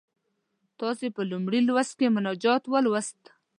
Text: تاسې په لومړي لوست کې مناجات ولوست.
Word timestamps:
تاسې 0.79 1.07
په 1.15 1.21
لومړي 1.31 1.59
لوست 1.67 1.93
کې 1.99 2.13
مناجات 2.15 2.63
ولوست. 2.67 3.21